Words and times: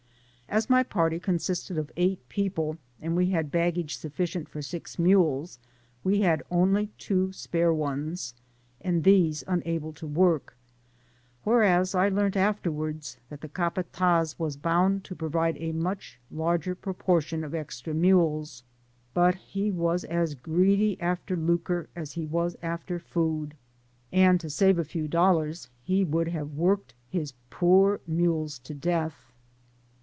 As 0.53 0.69
my 0.69 0.83
party 0.83 1.17
consisted 1.17 1.77
of 1.77 1.93
eight 1.95 2.27
people, 2.27 2.77
and 3.01 3.13
as 3.13 3.17
we 3.17 3.27
had 3.29 3.51
baggage 3.53 3.95
sufficient 3.95 4.49
for 4.49 4.59
Digitized 4.59 4.59
byGoogk 4.59 4.59
]^ 4.59 4.59
PASSAGE 4.65 4.67
ACROSS 4.73 4.91
six 4.91 4.99
mules, 4.99 5.59
we 6.03 6.19
had 6.19 6.43
only 6.51 6.87
two 6.97 7.31
spare 7.31 7.73
ones, 7.73 8.33
and 8.81 9.05
these 9.05 9.45
unable 9.47 9.93
to 9.93 10.05
work; 10.05 10.57
whereas 11.45 11.95
I 11.95 12.09
learnt 12.09 12.35
afterwards, 12.35 13.15
that 13.29 13.39
the 13.39 13.47
capatfiz 13.47 14.37
was 14.37 14.57
bound 14.57 15.05
to 15.05 15.15
provide 15.15 15.55
a 15.57 15.71
much 15.71 16.19
larger 16.29 16.75
proportion 16.75 17.45
of 17.45 17.55
extra 17.55 17.93
mules, 17.93 18.63
but 19.13 19.35
he 19.35 19.71
was 19.71 20.03
as 20.03 20.35
greedy 20.35 20.99
after 20.99 21.37
lucre 21.37 21.87
as 21.95 22.11
he 22.11 22.25
was 22.25 22.57
after 22.61 22.99
food, 22.99 23.55
and 24.11 24.37
to 24.41 24.49
save 24.49 24.77
a 24.77 24.83
few 24.83 25.07
dollars 25.07 25.69
he 25.81 26.03
would 26.03 26.27
have 26.27 26.55
worked 26.55 26.93
his 27.09 27.35
poor 27.49 28.01
mules 28.05 28.59
to 28.59 28.73
death. 28.73 29.15